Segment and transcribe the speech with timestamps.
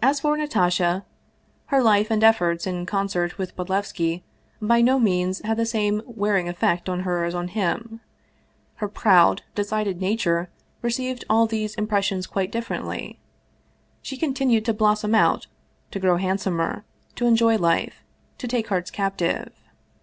[0.00, 1.04] 206 Vsevolod Vladimir ovitch Krcstovski As for Natasha,
[1.66, 4.22] her life and efforts in concert with Bod levski
[4.62, 8.00] by no means had the same wearing effect on her as on him.
[8.76, 10.48] Her proud, decided nature
[10.80, 13.18] received all these im pressions quite differently.
[14.00, 15.46] She continued to blossom out,
[15.90, 16.86] to grow handsomer,
[17.16, 18.02] to enjoy life,
[18.38, 19.52] to take hearts captive.